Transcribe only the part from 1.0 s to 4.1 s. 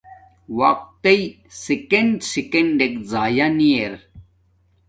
تݵ سکینڈ سلینڈ ضایانی ار